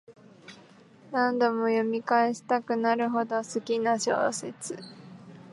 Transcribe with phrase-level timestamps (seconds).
[1.11, 4.79] 何度も読み返したくなるほど好きな小説